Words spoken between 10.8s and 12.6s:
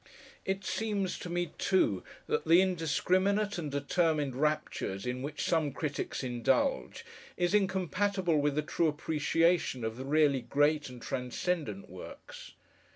and transcendent works.